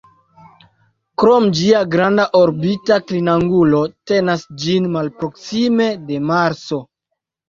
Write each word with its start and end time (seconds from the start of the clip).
Krome, 1.23 1.49
ĝia 1.57 1.81
granda 1.95 2.23
orbita 2.39 2.97
klinangulo 3.09 3.81
tenas 4.13 4.45
ĝin 4.63 4.87
malproksime 4.95 5.87
de 6.09 6.19
Marso. 6.31 6.81